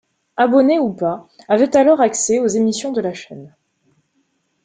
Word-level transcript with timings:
Abonnés 0.35 0.79
ou 0.79 0.91
pas 0.95 1.27
avaient 1.47 1.77
alors 1.77 2.01
accès 2.01 2.39
aux 2.39 2.47
émissions 2.47 2.91
de 2.91 3.01
la 3.01 3.13
chaîne. 3.13 3.53